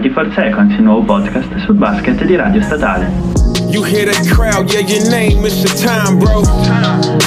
[0.00, 3.12] 24 Seconds, il nuovo podcast sul basket di Radio Statale.
[3.68, 6.40] You hear that crowd, yeah, your name is your time, bro.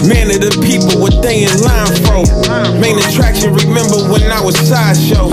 [0.10, 2.26] Man of the people, what they in line for.
[2.82, 5.30] Main attraction, remember when I was sideshow.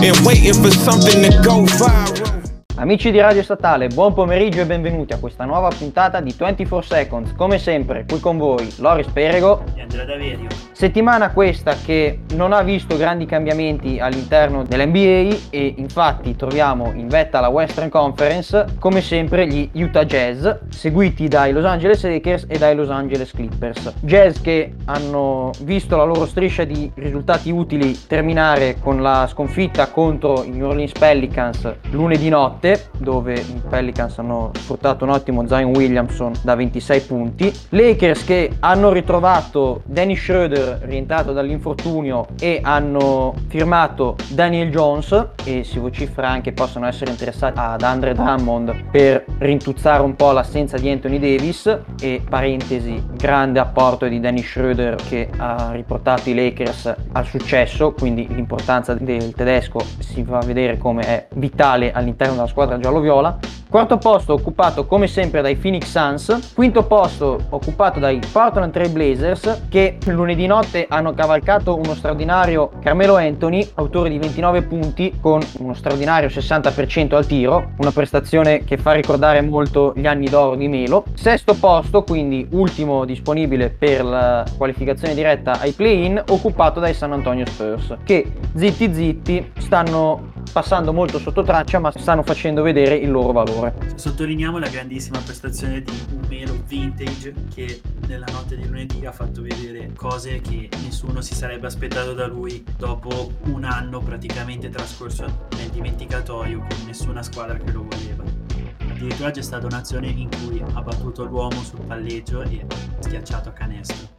[0.00, 2.37] And waiting for something to go viral.
[2.80, 7.34] Amici di Radio Statale, buon pomeriggio e benvenuti a questa nuova puntata di 24 Seconds.
[7.34, 10.46] Come sempre, qui con voi Loris Perego e Andrea Daverio.
[10.70, 17.40] Settimana questa che non ha visto grandi cambiamenti all'interno dell'NBA e infatti troviamo in vetta
[17.40, 22.76] la Western Conference, come sempre gli Utah Jazz, seguiti dai Los Angeles Lakers e dai
[22.76, 23.92] Los Angeles Clippers.
[24.02, 30.44] Jazz che hanno visto la loro striscia di risultati utili terminare con la sconfitta contro
[30.44, 35.74] i New Orleans Pelicans lunedì notte partite dove i Pelicans hanno sfruttato un ottimo Zion
[35.74, 37.52] Williamson da 26 punti.
[37.70, 45.78] Lakers che hanno ritrovato Danny Schroeder rientrato dall'infortunio e hanno firmato Daniel Jones e si
[45.78, 51.18] vocifera anche possono essere interessati ad Andre Drummond per rintuzzare un po' l'assenza di Anthony
[51.18, 57.92] Davis e parentesi grande apporto di Danny Schroeder che ha riportato i Lakers al successo
[57.92, 63.38] quindi l'importanza del tedesco si va a vedere come è vitale all'interno della squadra giallo-viola.
[63.70, 66.54] Quarto posto occupato come sempre dai Phoenix Suns.
[66.54, 73.16] Quinto posto occupato dai Portland Trail Blazers che lunedì notte hanno cavalcato uno straordinario Carmelo
[73.16, 78.92] Anthony, autore di 29 punti con uno straordinario 60% al tiro, una prestazione che fa
[78.92, 81.04] ricordare molto gli anni d'oro di Melo.
[81.12, 87.44] Sesto posto, quindi ultimo disponibile per la qualificazione diretta ai play-in, occupato dai San Antonio
[87.44, 93.32] Spurs che zitti zitti stanno passando molto sotto traccia ma stanno facendo vedere il loro
[93.32, 93.57] valore.
[93.96, 99.42] Sottolineiamo la grandissima prestazione di un Melo vintage che nella notte di lunedì ha fatto
[99.42, 105.70] vedere cose che nessuno si sarebbe aspettato da lui dopo un anno praticamente trascorso nel
[105.70, 108.22] dimenticatoio con nessuna squadra che lo voleva.
[108.90, 112.64] Addirittura c'è stata un'azione in cui ha battuto l'uomo sul palleggio e
[113.00, 114.17] schiacciato a canestro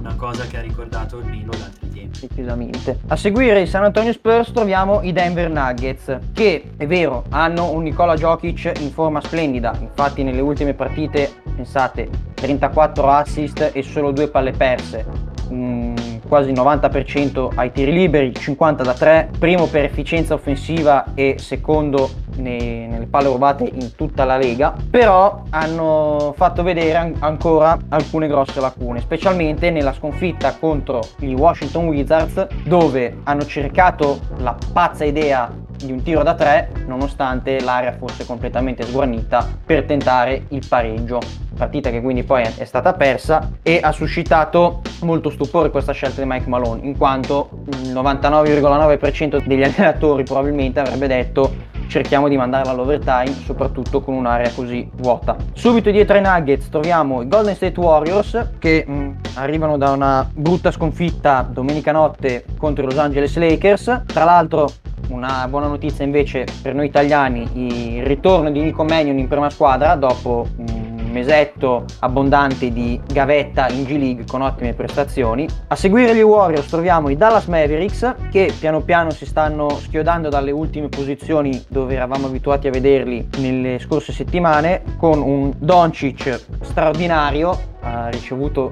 [0.00, 2.26] una cosa che ha ricordato il Milo d'altri tempi.
[2.26, 3.00] Decisamente.
[3.08, 7.82] A seguire i San Antonio Spurs troviamo i Denver Nuggets, che è vero, hanno un
[7.82, 14.28] Nicola Jokic in forma splendida, infatti nelle ultime partite, pensate, 34 assist e solo due
[14.28, 15.28] palle perse.
[15.52, 15.94] Mm,
[16.26, 22.08] quasi 90% ai tiri liberi, 50 da 3, primo per efficienza offensiva e secondo
[22.40, 28.26] nei, nelle palle rubate in tutta la lega, però hanno fatto vedere an- ancora alcune
[28.26, 35.68] grosse lacune, specialmente nella sconfitta contro gli Washington Wizards, dove hanno cercato la pazza idea
[35.84, 41.20] di un tiro da 3, nonostante l'area fosse completamente sguarnita per tentare il pareggio.
[41.56, 46.28] Partita che quindi poi è stata persa e ha suscitato molto stupore questa scelta di
[46.28, 47.50] Mike Malone in quanto
[47.82, 54.88] il 99,9% degli allenatori probabilmente avrebbe detto cerchiamo di mandarla all'overtime, soprattutto con un'area così
[54.94, 55.36] vuota.
[55.52, 60.26] Subito dietro ai Nuggets troviamo i Golden State Warriors che mh, mm, arrivano da una
[60.32, 64.02] brutta sconfitta domenica notte contro i Los Angeles Lakers.
[64.06, 64.70] Tra l'altro
[65.08, 69.96] una buona notizia invece per noi italiani, il ritorno di Nico Mannion in prima squadra
[69.96, 70.79] dopo un
[71.10, 75.48] mesetto abbondante di gavetta in G League con ottime prestazioni.
[75.68, 80.50] A seguire gli Warriors troviamo i Dallas Mavericks che piano piano si stanno schiodando dalle
[80.50, 88.08] ultime posizioni dove eravamo abituati a vederli nelle scorse settimane con un Doncic straordinario, ha
[88.08, 88.70] ricevuto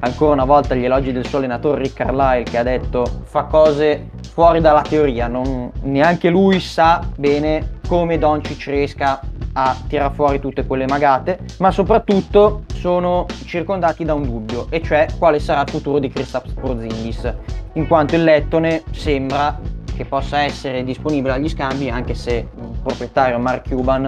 [0.00, 4.10] ancora una volta gli elogi del suo allenatore Rick Carlisle che ha detto fa cose
[4.32, 9.20] fuori dalla teoria, non, neanche lui sa bene come Doncic riesca
[9.54, 15.06] a tirare fuori tutte quelle magate, ma soprattutto sono circondati da un dubbio, e cioè
[15.18, 17.34] quale sarà il futuro di Kristaps Porzingis,
[17.74, 19.58] in quanto il Lettone sembra
[19.94, 24.06] che possa essere disponibile agli scambi, anche se il proprietario Mark Cuban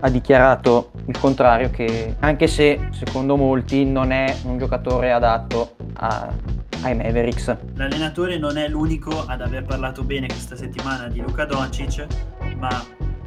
[0.00, 6.28] ha dichiarato il contrario, che anche se secondo molti non è un giocatore adatto a,
[6.82, 7.56] ai Mavericks.
[7.74, 12.06] L'allenatore non è l'unico ad aver parlato bene questa settimana di Luca Doncic,
[12.56, 12.70] ma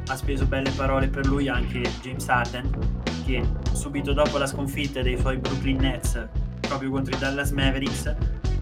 [0.06, 2.70] ha speso belle parole per lui anche James Harden
[3.24, 3.42] che
[3.72, 6.26] subito dopo la sconfitta dei suoi Brooklyn Nets
[6.60, 8.14] proprio contro i Dallas Mavericks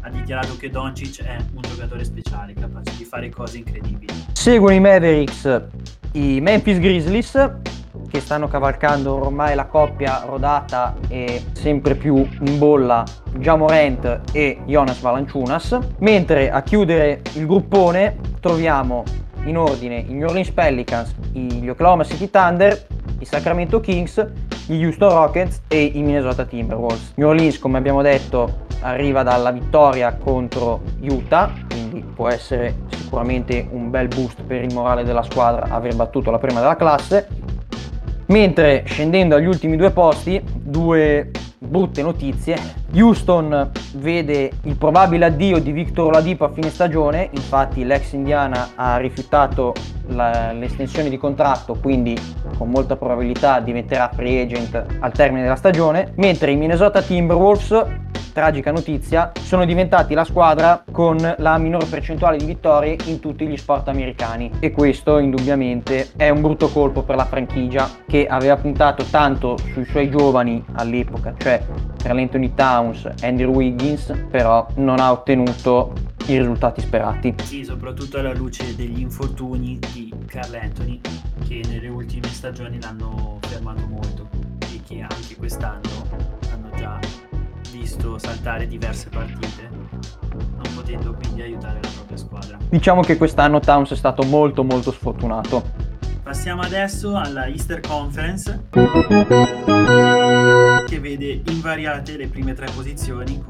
[0.04, 4.12] ha dichiarato che Doncic è un giocatore speciale capace di fare cose incredibili.
[4.32, 5.62] Seguono i Mavericks
[6.12, 7.50] i Memphis Grizzlies
[8.08, 13.04] che stanno cavalcando ormai la coppia rodata e sempre più in bolla
[13.38, 19.04] Jamorant e Jonas Valanciunas mentre a chiudere il gruppone troviamo
[19.44, 22.86] in ordine i New Orleans Pelicans, gli Oklahoma City Thunder,
[23.18, 24.24] i Sacramento Kings,
[24.66, 27.12] gli Houston Rockets e i Minnesota Timberwolves.
[27.16, 33.90] New Orleans, come abbiamo detto, arriva dalla vittoria contro Utah, quindi può essere sicuramente un
[33.90, 37.28] bel boost per il morale della squadra aver battuto la prima della classe.
[38.26, 41.30] Mentre scendendo agli ultimi due posti, due
[41.72, 42.56] brutte notizie.
[42.94, 48.98] Houston vede il probabile addio di Victor Oladipo a fine stagione, infatti l'ex Indiana ha
[48.98, 49.72] rifiutato
[50.08, 52.14] la, l'estensione di contratto, quindi
[52.58, 58.72] con molta probabilità diventerà free agent al termine della stagione, mentre i Minnesota Timberwolves tragica
[58.72, 63.88] notizia, sono diventati la squadra con la minor percentuale di vittorie in tutti gli sport
[63.88, 69.56] americani e questo indubbiamente è un brutto colpo per la franchigia che aveva puntato tanto
[69.72, 71.62] sui suoi giovani all'epoca, cioè
[72.02, 75.92] Carl Anthony Towns, Andrew Wiggins, però non ha ottenuto
[76.26, 77.34] i risultati sperati.
[77.42, 81.00] Sì, soprattutto alla luce degli infortuni di Carl Anthony
[81.46, 84.28] che nelle ultime stagioni l'hanno fermato molto
[84.72, 85.80] e che anche quest'anno
[86.50, 86.98] hanno già
[87.82, 89.68] visto saltare diverse partite,
[90.30, 92.56] non potendo quindi aiutare la propria squadra.
[92.68, 95.90] Diciamo che quest'anno Towns è stato molto molto sfortunato.
[96.22, 98.86] Passiamo adesso alla Easter Conference che
[101.00, 103.42] vede invariate le prime tre posizioni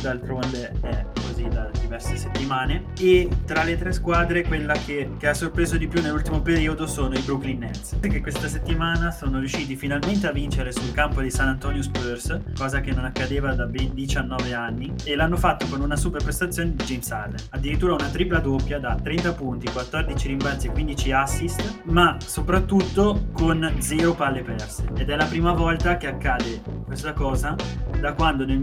[0.00, 2.84] d'altronde è così da diverse settimane.
[2.98, 7.14] E tra le tre squadre quella che, che, ha sorpreso di più nell'ultimo periodo sono
[7.14, 7.96] i Brooklyn Nets.
[8.00, 12.80] Che questa settimana sono riusciti finalmente a vincere sul campo di San Antonio Spurs cosa
[12.80, 16.84] che non accadeva da ben 19 anni e l'hanno fatto con una super prestazione di
[16.84, 17.46] James Harden.
[17.50, 23.76] Addirittura una tripla doppia da 30 punti 14 rimbalzi e 15 assist ma soprattutto con
[23.78, 24.84] zero palle perse.
[24.96, 27.54] Ed è la prima volta che accade questa cosa
[28.00, 28.58] da quando nel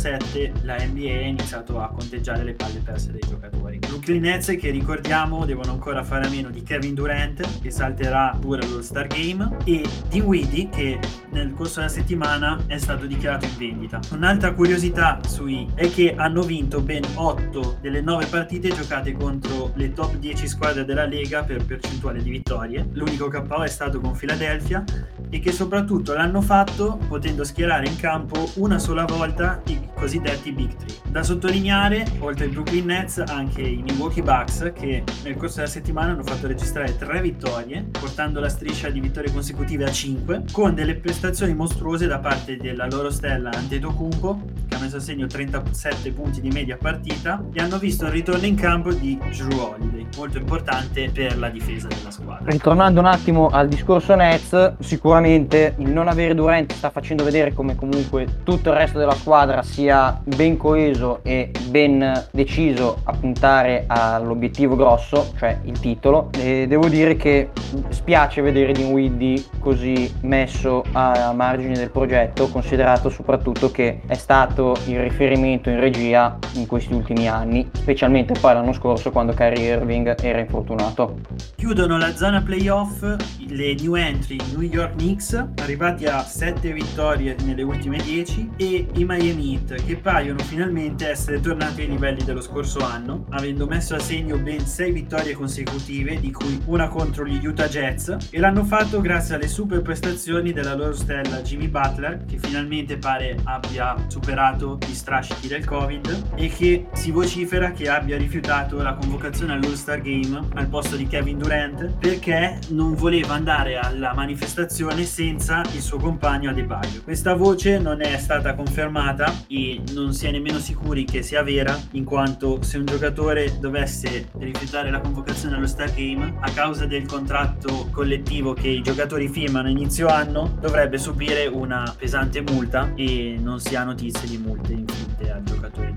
[0.00, 3.78] 1977 la NBA ha iniziato a conteggiare le palle perse dei giocatori.
[3.78, 8.64] Brooklyn Nets che ricordiamo devono ancora fare a meno di Kevin Durant che salterà pure
[8.64, 10.98] all'All-Star Game e di Weedy che
[11.30, 14.00] nel corso della settimana è stato dichiarato in vendita.
[14.12, 19.92] Un'altra curiosità sui è che hanno vinto ben 8 delle 9 partite giocate contro le
[19.92, 22.88] top 10 squadre della Lega per percentuale di vittorie.
[22.92, 24.82] L'unico KO è stato con Philadelphia
[25.28, 30.74] e che soprattutto l'hanno fatto potendo schierare in campo una sola volta i cosiddetti Big
[30.74, 30.94] Three.
[31.08, 36.12] Da sottolineare, oltre ai Brooklyn Nets, anche i Milwaukee Bucks che nel corso della settimana
[36.12, 40.96] hanno fatto registrare tre vittorie, portando la striscia di vittorie consecutive a 5, con delle
[40.96, 46.40] prestazioni mostruose da parte della loro stella Antetokounmpo, che ha messo a segno 37 punti
[46.40, 51.10] di media partita, e hanno visto il ritorno in campo di Drew Holiday, molto importante
[51.12, 52.50] per la difesa della squadra.
[52.50, 57.74] Ritornando un attimo al discorso Nets, sicuramente il non avere Durant sta facendo vedere come
[57.74, 64.76] comunque tutto il resto della squadra sia ben coeso e ben deciso a puntare all'obiettivo
[64.76, 66.28] grosso, cioè il titolo.
[66.38, 67.50] E devo dire che
[67.88, 75.00] spiace vedere Dinwiddie così messo a margine del progetto, considerato soprattutto che è stato il
[75.00, 80.40] riferimento in regia in questi ultimi anni, specialmente poi l'anno scorso quando Kyrie Irving era
[80.40, 81.20] infortunato.
[81.56, 83.02] Chiudono la zona playoff
[83.48, 89.04] le new entry New York Knicks, arrivati a 7 vittorie nelle ultime 10, e i
[89.04, 93.98] Miami Heat, che paiono finalmente essere tornati ai livelli dello scorso anno, avendo messo a
[93.98, 99.00] segno ben 6 vittorie consecutive, di cui una contro gli Utah Jets, e l'hanno fatto
[99.00, 104.94] grazie alle super prestazioni della loro stella Jimmy Butler, che finalmente pare abbia superato gli
[104.94, 110.68] strascichi del Covid e che si vocifera che abbia rifiutato la convocazione all'All-Star Game al
[110.68, 117.02] posto di Kevin Durant perché non voleva andare alla manifestazione senza il suo compagno Adebayo.
[117.02, 121.78] Questa voce non è stata confermata e non si è nemmeno sicuri che sia vera,
[121.92, 127.04] in quanto se un giocatore dovesse rifiutare la convocazione allo Star Game a causa del
[127.06, 133.36] contratto collettivo che i giocatori firmano a inizio anno, dovrebbe subire una pesante multa e
[133.38, 135.92] non si ha notizie di multe inflitte al giocatore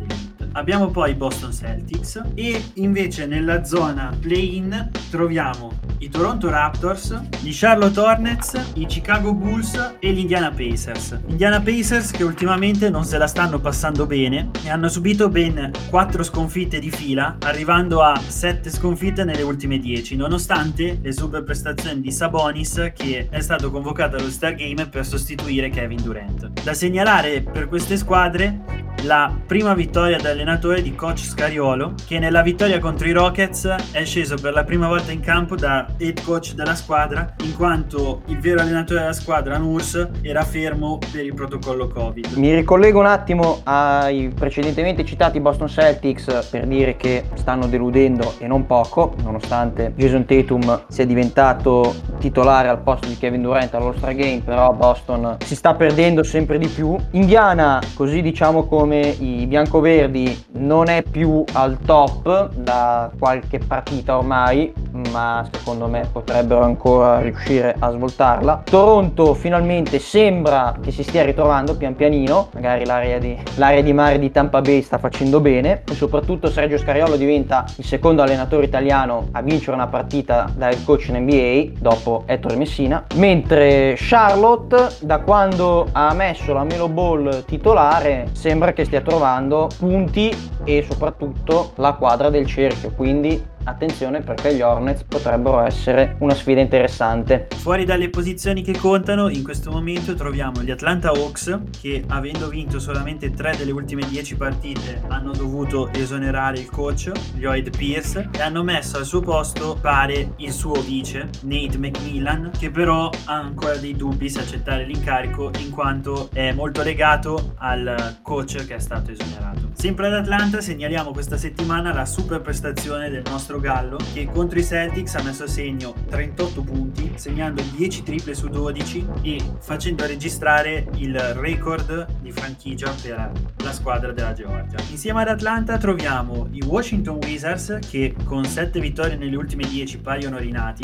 [0.54, 7.50] Abbiamo poi i Boston Celtics e invece nella zona play-in troviamo i Toronto Raptors, gli
[7.52, 11.18] Charlotte Hornets, i Chicago Bulls e gli Indiana Pacers.
[11.28, 16.24] Indiana Pacers che ultimamente non se la stanno passando bene e hanno subito ben 4
[16.24, 22.12] sconfitte di fila, arrivando a 7 sconfitte nelle ultime 10, nonostante le super prestazioni di
[22.12, 26.62] Sabonis che è stato convocato allo Star Game per sostituire Kevin Durant.
[26.62, 32.42] Da segnalare per queste squadre la prima vittoria da allenatore di coach Scariolo, che nella
[32.42, 36.54] vittoria contro i Rockets è sceso per la prima volta in campo da head coach
[36.54, 41.88] della squadra, in quanto il vero allenatore della squadra, Nurs, era fermo per il protocollo
[41.88, 42.34] Covid.
[42.36, 48.48] Mi ricollego un attimo ai precedentemente citati Boston Celtics per dire che stanno deludendo e
[48.48, 54.42] non poco, nonostante Jason Tatum sia diventato titolare al posto di Kevin Durant all'All-Star Game,
[54.46, 56.96] però Boston si sta perdendo sempre di più.
[57.12, 64.74] Indiana, così diciamo come i biancoverdi, non è più al top da qualche partita ormai,
[65.12, 68.64] ma secondo me potrebbero ancora riuscire a svoltarla.
[68.66, 74.20] Toronto finalmente sembra che si stia ritrovando pian pianino, magari l'area di, l'area di mare
[74.20, 79.30] di Tampa Bay sta facendo bene e soprattutto Sergio Scariolo diventa il secondo allenatore italiano
[79.32, 85.20] a vincere una partita da head coach in NBA dopo Ettore Messina, mentre Charlotte da
[85.20, 90.32] quando ha messo la Melo Ball titolare sembra che stia trovando punti
[90.64, 96.62] e soprattutto la quadra del cerchio, quindi attenzione perché gli Hornets potrebbero essere una sfida
[96.62, 97.48] interessante.
[97.58, 102.80] Fuori dalle posizioni che contano, in questo momento troviamo gli Atlanta Hawks che avendo vinto
[102.80, 108.64] solamente 3 delle ultime 10 partite hanno dovuto esonerare il coach Lloyd Pierce e hanno
[108.64, 113.96] messo al suo posto pare il suo vice Nate McMillan che però ha ancora dei
[113.96, 119.72] dubbi se accettare l'incarico in quanto è molto legato al coach che è stato esonerato.
[119.74, 124.58] Sempre ad Atlanta segnaliamo questa settimana la super prestazione del nostro nostro Gallo che contro
[124.58, 130.06] i Celtics ha messo a segno 38 punti, segnando 10 triple su 12 e facendo
[130.06, 134.78] registrare il record di franchigia per la squadra della Georgia.
[134.90, 140.38] Insieme ad Atlanta troviamo i Washington Wizards che con 7 vittorie nelle ultime 10 paiono
[140.38, 140.84] rinati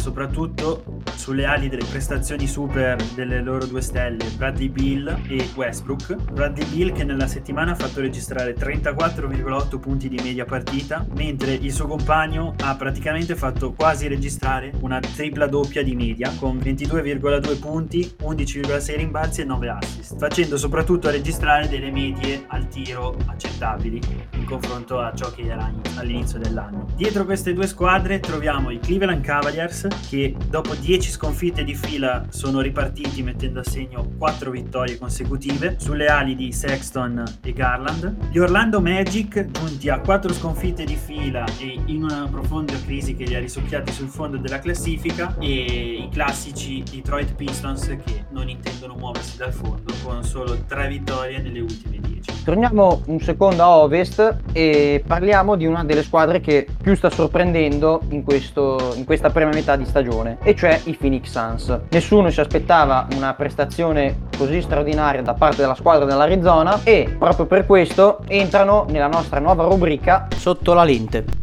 [0.00, 6.14] soprattutto sulle ali delle prestazioni super delle loro due stelle, Bradley Bill e Westbrook.
[6.32, 11.72] Bradley Bill che nella settimana ha fatto registrare 34,8 punti di media partita, mentre il
[11.72, 18.14] suo compagno ha praticamente fatto quasi registrare una tripla doppia di media con 22,2 punti,
[18.22, 24.00] 11,6 rimbalzi e 9 assist, facendo soprattutto registrare delle medie al tiro accettabili
[24.36, 26.86] in confronto a ciò che era all'inizio dell'anno.
[26.96, 30.74] Dietro queste due squadre troviamo i Cleveland Cavaliers che dopo
[31.10, 36.52] 10 sconfitte di fila sono ripartiti mettendo a segno 4 vittorie consecutive sulle ali di
[36.52, 38.30] Sexton e Garland.
[38.30, 43.24] Gli Orlando Magic giunti a 4 sconfitte di fila e in una profonda crisi che
[43.24, 48.94] li ha risucchiati sul fondo della classifica e i classici Detroit Pistons che non intendono
[48.94, 52.09] muoversi dal fondo con solo 3 vittorie nelle ultime 10.
[52.44, 58.00] Torniamo un secondo a ovest e parliamo di una delle squadre che più sta sorprendendo
[58.10, 61.80] in, questo, in questa prima metà di stagione, e cioè i Phoenix Suns.
[61.90, 67.66] Nessuno si aspettava una prestazione così straordinaria da parte della squadra dell'Arizona e proprio per
[67.66, 71.39] questo entrano nella nostra nuova rubrica Sotto la lente.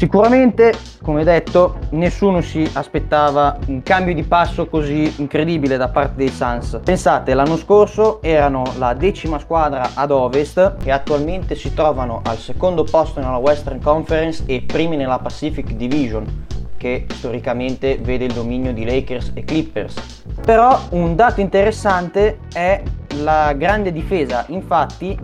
[0.00, 6.30] Sicuramente come detto, nessuno si aspettava un cambio di passo così incredibile da parte dei
[6.30, 6.80] Suns.
[6.82, 12.84] Pensate, l'anno scorso erano la decima squadra ad ovest e attualmente si trovano al secondo
[12.84, 16.46] posto nella Western Conference e primi nella Pacific Division
[16.78, 20.22] che storicamente vede il dominio di Lakers e Clippers.
[20.42, 22.82] Però un dato interessante è
[23.16, 25.18] la grande difesa, infatti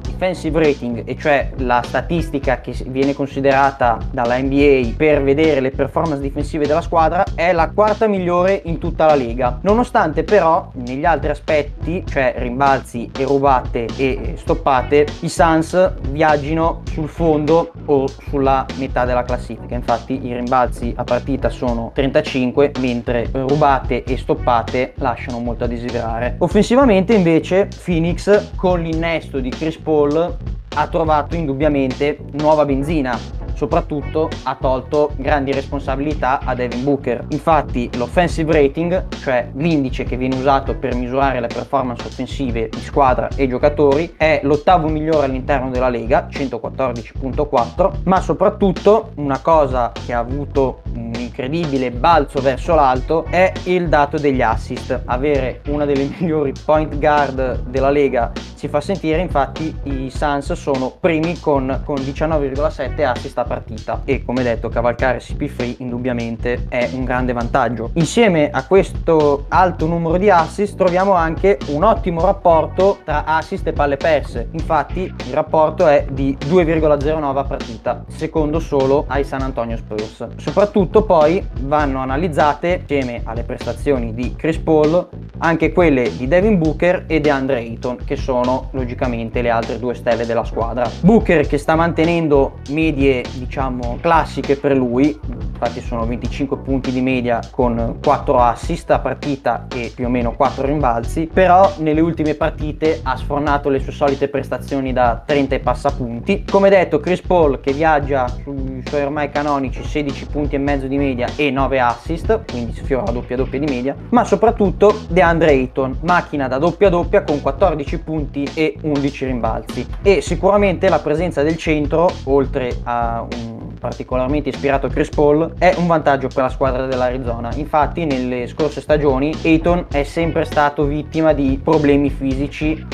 [0.00, 6.20] defensive rating, e cioè la statistica che viene considerata dalla NBA per vedere le performance
[6.20, 9.58] difensive della squadra, è la quarta migliore in tutta la lega.
[9.62, 17.08] Nonostante però negli altri aspetti, cioè rimbalzi e rubate e stoppate, i Suns viaggino sul
[17.08, 19.74] fondo o sulla metà della classifica.
[19.74, 26.36] Infatti i rimbalzi a partita sono 35, mentre rubate e stoppate lasciano molto a desiderare.
[26.38, 30.36] Offensivamente invece Phoenix con l'innesto di Chris Paul
[30.76, 33.18] ha trovato indubbiamente nuova benzina
[33.54, 37.26] soprattutto ha tolto grandi responsabilità a Devin Booker.
[37.30, 43.28] Infatti l'offensive rating, cioè l'indice che viene usato per misurare le performance offensive di squadra
[43.34, 50.18] e giocatori, è l'ottavo migliore all'interno della Lega, 114.4, ma soprattutto una cosa che ha
[50.18, 55.02] avuto un incredibile balzo verso l'alto è il dato degli assist.
[55.04, 60.94] Avere una delle migliori point guard della Lega si fa sentire, infatti i Suns sono
[60.98, 67.04] primi con, con 19,7 assist a partita e come detto cavalcare CP3 indubbiamente è un
[67.04, 67.90] grande vantaggio.
[67.94, 73.72] Insieme a questo alto numero di assist troviamo anche un ottimo rapporto tra assist e
[73.72, 74.48] palle perse.
[74.52, 80.26] Infatti il rapporto è di 2,09 a partita, secondo solo ai San Antonio Spurs.
[80.36, 85.08] Soprattutto poi vanno analizzate insieme alle prestazioni di Chris Paul
[85.38, 90.26] anche quelle di Devin Booker e DeAndre Ayton, che sono logicamente le altre due stelle
[90.26, 90.88] della squadra.
[91.00, 97.40] Booker che sta mantenendo medie, diciamo, classiche per lui, infatti sono 25 punti di media
[97.50, 103.00] con 4 assist a partita e più o meno 4 rimbalzi, però nelle ultime partite
[103.02, 106.44] ha sfornato le sue solite prestazioni da 30 e passa punti.
[106.48, 110.96] Come detto, Chris Paul che viaggia sui suoi ormai canonici 16 punti e mezzo di
[110.96, 115.98] media e 9 assist, quindi sfiora la doppia doppia di media, ma soprattutto DeAndre Ayton,
[116.02, 119.86] macchina da doppia doppia con 14 punti e 11 rimbalzi.
[120.02, 125.86] E sicuramente la presenza del centro, oltre a un particolarmente ispirato Chris Paul, è un
[125.86, 127.50] vantaggio per la squadra dell'Arizona.
[127.56, 132.86] Infatti nelle scorse stagioni Ayton è sempre stato vittima di problemi fisici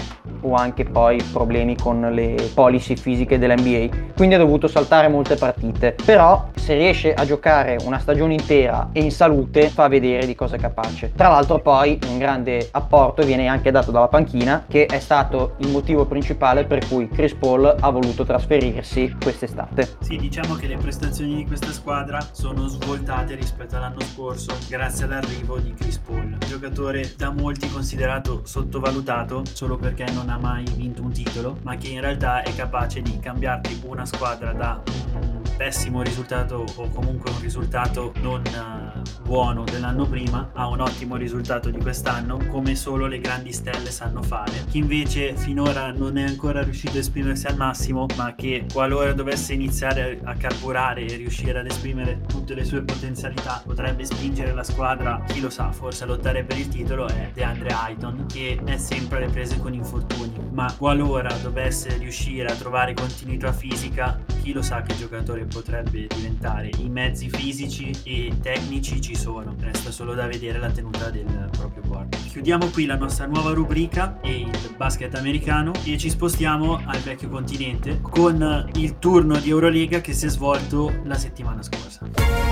[0.43, 5.97] o anche poi problemi con le policy fisiche dell'NBA, quindi ha dovuto saltare molte partite.
[6.05, 10.57] Però se riesce a giocare una stagione intera e in salute fa vedere di cosa
[10.57, 11.13] è capace.
[11.15, 15.69] Tra l'altro poi un grande apporto viene anche dato dalla panchina, che è stato il
[15.69, 19.97] motivo principale per cui Chris Paul ha voluto trasferirsi quest'estate.
[20.01, 25.59] Sì, diciamo che le prestazioni di questa squadra sono svoltate rispetto all'anno scorso grazie all'arrivo
[25.59, 31.13] di Chris Paul, giocatore da molti considerato sottovalutato solo perché non ha mai vinto un
[31.13, 34.83] titolo, ma che in realtà è capace di cambiarti una squadra da
[35.15, 41.17] un pessimo risultato o comunque un risultato non uh, buono dell'anno prima a un ottimo
[41.17, 44.65] risultato di quest'anno, come solo le grandi stelle sanno fare.
[44.71, 49.53] Chi invece finora non è ancora riuscito a esprimersi al massimo, ma che qualora dovesse
[49.53, 55.23] iniziare a carburare e riuscire ad esprimere tutte le sue potenzialità, potrebbe spingere la squadra,
[55.27, 59.19] chi lo sa, forse a lottare per il titolo, è DeAndre Ayton, che è sempre
[59.19, 60.20] alle prese con infortuni.
[60.61, 66.69] Ma qualora dovesse riuscire a trovare continuità fisica, chi lo sa che giocatore potrebbe diventare.
[66.81, 71.83] I mezzi fisici e tecnici ci sono, resta solo da vedere la tenuta del proprio
[71.89, 72.19] corpo.
[72.29, 77.31] Chiudiamo qui la nostra nuova rubrica e il basket americano e ci spostiamo al vecchio
[77.31, 82.50] continente con il turno di Euroliga che si è svolto la settimana scorsa.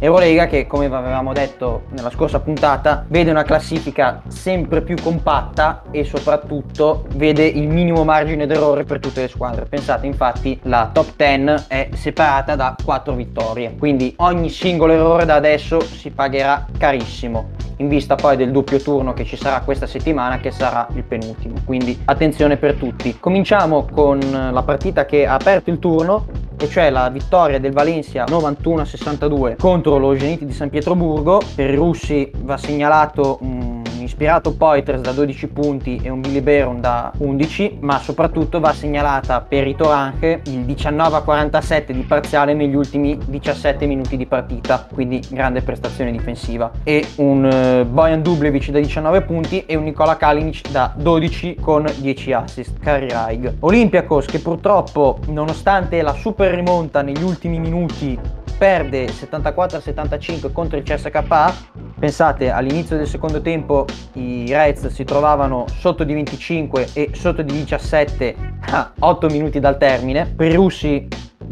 [0.00, 6.04] Eurolega che come avevamo detto nella scorsa puntata vede una classifica sempre più compatta e
[6.04, 9.64] soprattutto vede il minimo margine d'errore per tutte le squadre.
[9.64, 15.34] Pensate infatti la top 10 è separata da 4 vittorie, quindi ogni singolo errore da
[15.34, 20.38] adesso si pagherà carissimo in vista poi del doppio turno che ci sarà questa settimana
[20.38, 21.56] che sarà il penultimo.
[21.64, 23.18] Quindi attenzione per tutti.
[23.18, 24.20] Cominciamo con
[24.52, 26.26] la partita che ha aperto il turno
[26.60, 31.40] e cioè la vittoria del Valencia 91-62 contro lo Zenit di San Pietroburgo.
[31.54, 33.77] Per i russi va segnalato un
[34.08, 39.40] ispirato Poiters da 12 punti e un Billy Baron da 11, ma soprattutto va segnalata
[39.42, 45.60] per i Toranche il 19-47 di parziale negli ultimi 17 minuti di partita, quindi grande
[45.60, 46.70] prestazione difensiva.
[46.82, 51.86] E un uh, Bojan Dublevic da 19 punti e un Nicola Kalinic da 12 con
[51.96, 53.56] 10 assist, Cari Raig.
[53.60, 58.18] Olympiakos che purtroppo, nonostante la super rimonta negli ultimi minuti
[58.58, 61.54] perde 74-75 contro il CSKA.
[61.98, 67.52] Pensate, all'inizio del secondo tempo i Reds si trovavano sotto di 25 e sotto di
[67.52, 68.36] 17
[68.70, 70.26] a 8 minuti dal termine.
[70.26, 71.08] Per i russi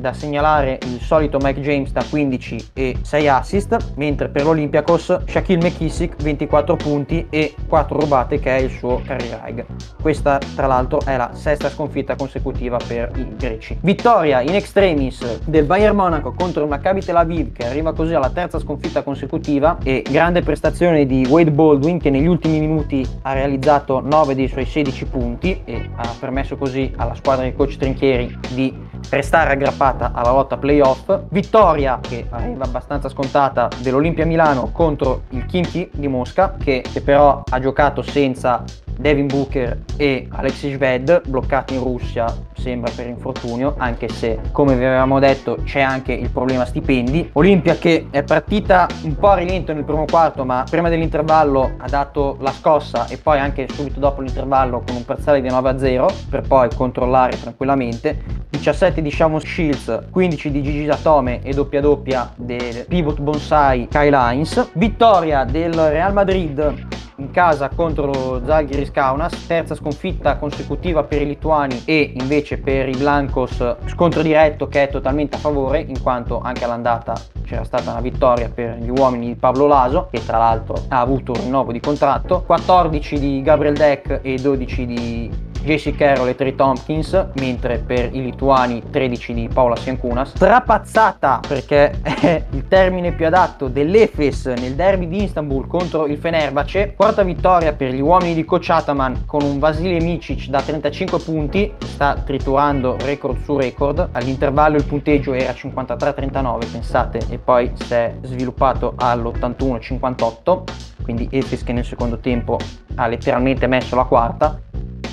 [0.06, 5.66] da segnalare il solito Mike James da 15 e 6 assist, mentre per l'Olympiakos Shaquille
[5.66, 9.64] McKissick 24 punti e 4 rubate che è il suo career high.
[10.00, 13.76] Questa tra l'altro è la sesta sconfitta consecutiva per i greci.
[13.80, 18.30] Vittoria in extremis del Bayern Monaco contro il Maccabi Tel Aviv che arriva così alla
[18.30, 24.00] terza sconfitta consecutiva e grande prestazione di Wade Baldwin che negli ultimi minuti ha realizzato
[24.00, 28.72] 9 dei suoi 16 punti e ha permesso così alla squadra di coach Trinchieri di
[29.10, 31.20] restare aggrappata alla lotta playoff.
[31.28, 37.42] Vittoria che arriva abbastanza scontata dell'Olimpia Milano contro il Kimchi di Mosca che, che però
[37.48, 38.62] ha giocato senza
[38.98, 44.84] Devin Booker e Alexis Sved bloccati in Russia sembra per infortunio anche se come vi
[44.84, 47.30] avevamo detto c'è anche il problema stipendi.
[47.34, 51.88] Olimpia che è partita un po' a rilento nel primo quarto ma prima dell'intervallo ha
[51.88, 55.78] dato la scossa e poi anche subito dopo l'intervallo con un parziale di 9 a
[55.78, 58.44] 0 per poi controllare tranquillamente.
[58.50, 64.16] 17 di Shamos Shields 15 di Gigi Datome e doppia doppia del pivot bonsai Kyle
[64.16, 64.70] Hines.
[64.72, 71.82] Vittoria del Real Madrid in casa contro Zalgiris Kaunas, terza sconfitta consecutiva per i lituani
[71.84, 76.64] e invece per i Blancos scontro diretto che è totalmente a favore in quanto anche
[76.64, 81.00] all'andata c'era stata una vittoria per gli uomini di Pablo Laso che tra l'altro ha
[81.00, 85.30] avuto un rinnovo di contratto, 14 di Gabriel Deck e 12 di
[85.66, 90.30] JC Carroll e Trey Tompkins, mentre per i lituani 13 di Paola Siancunas.
[90.36, 96.94] Strapazzata perché è il termine più adatto dell'Efes nel derby di Istanbul contro il Fenerbahce.
[96.94, 101.72] Quarta vittoria per gli uomini di Coach Ataman con un Vasile Micic da 35 punti,
[101.78, 104.10] sta triturando record su record.
[104.12, 110.62] All'intervallo il punteggio era 53-39, pensate, e poi si è sviluppato all'81-58,
[111.02, 112.56] quindi Efes che nel secondo tempo
[112.94, 114.60] ha letteralmente messo la quarta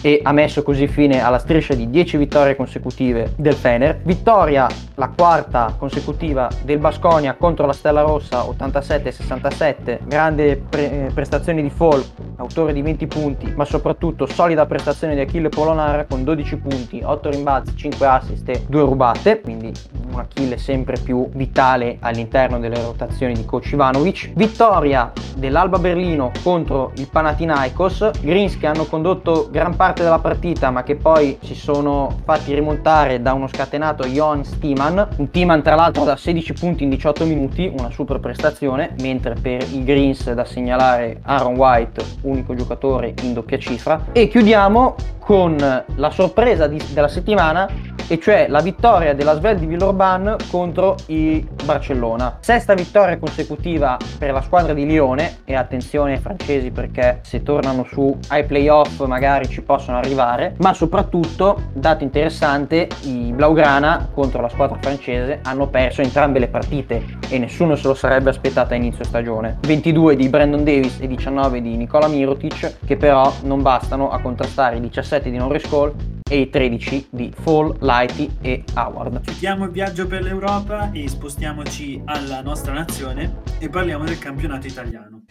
[0.04, 4.02] e ha messo così fine alla striscia di 10 vittorie consecutive del Fener.
[4.04, 11.70] Vittoria, la quarta consecutiva del Basconia contro la Stella Rossa 87-67, grande pre- prestazione di
[11.70, 12.04] Fall,
[12.36, 17.30] autore di 20 punti, ma soprattutto solida prestazione di Achille Polonara con 12 punti, 8
[17.30, 19.72] rimbalzi, 5 assist e 2 rubate, quindi
[20.12, 24.34] un Achille sempre più vitale all'interno delle rotazioni di coach Ivanovic.
[24.36, 30.84] Vittoria dell'Alba Berlino contro il Panathinaikos, Greens che hanno condotto gran parte della partita ma
[30.84, 36.04] che poi si sono fatti rimontare da uno scatenato Johan Stiman, un Timan tra l'altro
[36.04, 41.20] da 16 punti in 18 minuti, una super prestazione, mentre per i Greens da segnalare
[41.24, 44.06] Aaron White, unico giocatore in doppia cifra.
[44.12, 47.68] E chiudiamo con la sorpresa di, della settimana
[48.08, 52.38] e cioè la vittoria della Svel di Villeurbanne contro il Barcellona.
[52.42, 57.86] Sesta vittoria consecutiva per la squadra di Lione e attenzione ai francesi perché se tornano
[57.86, 64.50] su ai playoff magari ci possono arrivare, ma soprattutto, dato interessante, i Blaugrana contro la
[64.50, 69.04] squadra francese hanno perso entrambe le partite e nessuno se lo sarebbe aspettato a inizio
[69.04, 69.60] stagione.
[69.62, 74.78] 22 di Brandon Davis e 19 di Nicola Mirotic che però non bastano a contrastare
[74.78, 75.94] i 17 di Norris Cole
[76.30, 79.22] e i 13 di Fall, Lighty e Howard.
[79.22, 85.24] Chiudiamo il viaggio per l'Europa e spostiamoci alla nostra nazione e parliamo del campionato italiano.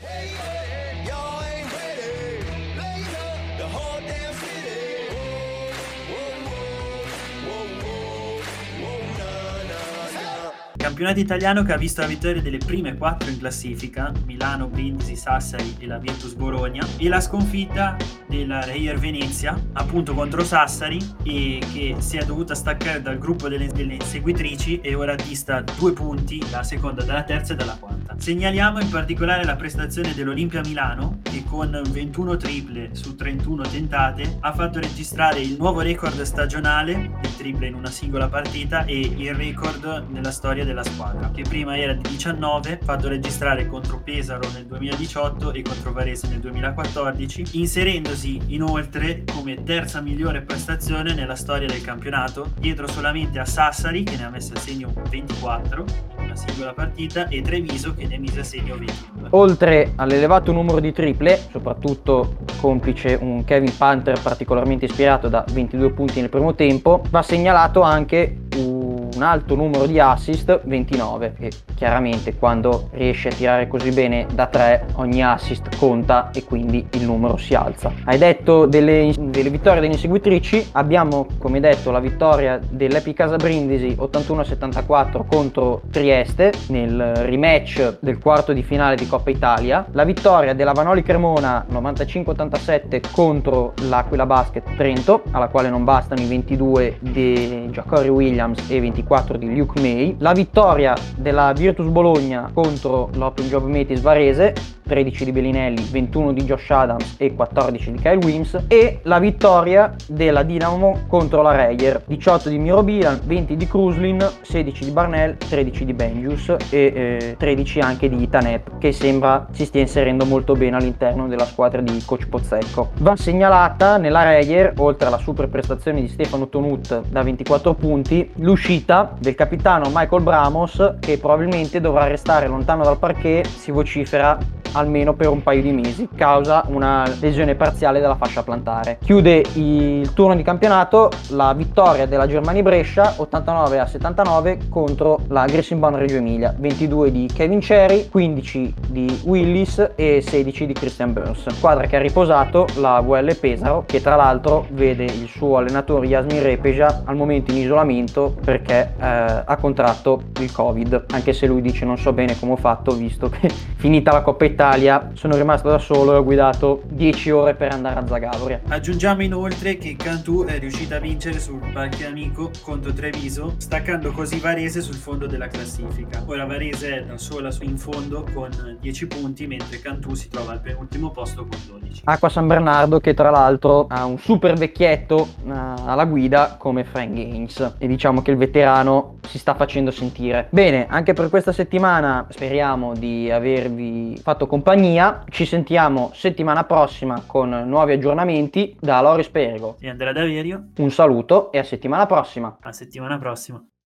[10.82, 15.76] Campionato italiano che ha visto la vittoria delle prime quattro in classifica, Milano, Brindisi, Sassari
[15.78, 21.94] e la Virtus Bologna, e la sconfitta della Reyer Venezia, appunto contro Sassari, e che
[22.00, 26.64] si è dovuta staccare dal gruppo delle, delle inseguitrici e ora dista due punti, la
[26.64, 28.16] seconda dalla terza e dalla quarta.
[28.18, 34.52] Segnaliamo in particolare la prestazione dell'Olimpia Milano, che con 21 triple su 31 tentate ha
[34.52, 40.06] fatto registrare il nuovo record stagionale di triple in una singola partita e il record
[40.08, 44.64] nella storia del della squadra, che prima era di 19, fatto registrare contro Pesaro nel
[44.64, 51.82] 2018 e contro Varese nel 2014, inserendosi inoltre come terza migliore prestazione nella storia del
[51.82, 55.84] campionato, dietro solamente a Sassari che ne ha messo a segno 24
[56.18, 59.28] in una singola partita e Treviso che ne mise a segno 22.
[59.30, 66.20] Oltre all'elevato numero di triple, soprattutto complice un Kevin Panther particolarmente ispirato da 22 punti
[66.20, 68.81] nel primo tempo, va segnalato anche un
[69.22, 74.46] un alto numero di assist, 29, e chiaramente quando riesci a tirare così bene da
[74.46, 77.92] 3 ogni assist conta e quindi il numero si alza.
[78.04, 85.24] Hai detto delle, delle vittorie delle inseguitrici, abbiamo come detto la vittoria dell'Epicasa Brindisi 81-74
[85.24, 91.02] contro Trieste nel rematch del quarto di finale di Coppa Italia, la vittoria della Vanoli
[91.02, 98.68] Cremona 95-87 contro l'Aquila Basket Trento, alla quale non bastano i 22 di Giacory Williams
[98.68, 104.00] e 24 24 di Luke May, la vittoria della Virtus Bologna contro l'Open Job Metis
[104.00, 104.54] Varese
[104.92, 109.94] 13 di Bellinelli, 21 di Josh Adams e 14 di Kyle Wims e la vittoria
[110.06, 115.36] della Dinamo contro la Reyer, 18 di Miro Bilan, 20 di Kruslin, 16 di Barnell,
[115.38, 120.54] 13 di Benjus e eh, 13 anche di Itanep che sembra si stia inserendo molto
[120.54, 122.90] bene all'interno della squadra di coach Pozzecco.
[122.98, 128.91] Va segnalata nella Reyer, oltre alla super prestazione di Stefano Tonut da 24 punti, l'uscita
[129.18, 134.36] del capitano Michael Bramos che probabilmente dovrà restare lontano dal parquet, si vocifera
[134.72, 138.98] almeno per un paio di mesi, causa una lesione parziale della fascia plantare.
[139.02, 145.44] Chiude il turno di campionato la vittoria della Germania Brescia 89 a 79 contro la
[145.46, 151.48] Grissingborn Reggio Emilia, 22 di Kevin Cherry, 15 di Willis e 16 di Christian Burns.
[151.50, 156.42] Squadra che ha riposato la VL Pesaro che tra l'altro vede il suo allenatore Yasmin
[156.42, 159.06] Repeja al momento in isolamento perché eh,
[159.44, 163.28] ha contratto il Covid, anche se lui dice non so bene come ho fatto visto
[163.28, 167.72] che finita la Coppa Italia sono rimasto da solo e ho guidato 10 ore per
[167.72, 168.60] andare a Zagabria.
[168.68, 174.38] Aggiungiamo inoltre che Cantù è riuscita a vincere sul palchi amico contro Treviso, staccando così
[174.38, 176.22] Varese sul fondo della classifica.
[176.26, 180.60] Ora Varese è da sola in fondo con 10 punti, mentre Cantù si trova al
[180.60, 182.02] penultimo posto con 12.
[182.04, 187.12] Acqua San Bernardo che tra l'altro ha un super vecchietto uh, alla guida come Frank
[187.12, 190.46] Gaines e diciamo che il veterano si sta facendo sentire.
[190.50, 195.24] Bene, anche per questa settimana speriamo di avervi fatto compagnia.
[195.30, 200.72] Ci sentiamo settimana prossima con nuovi aggiornamenti da Loris Pergo e Andrea Daverio.
[200.76, 202.58] Un saluto e a settimana prossima.
[202.60, 203.64] A settimana prossima.